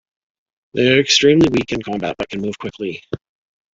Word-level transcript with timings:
They 0.73 0.95
are 0.95 0.99
extremely 0.99 1.47
weak 1.51 1.73
in 1.73 1.83
combat, 1.83 2.15
but 2.17 2.29
can 2.29 2.41
move 2.41 2.57
quickly. 2.57 3.03